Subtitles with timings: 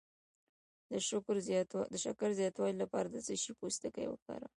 [0.91, 0.93] د
[2.03, 4.49] شکر د زیاتیدو لپاره د څه شي پوستکی وکاروم؟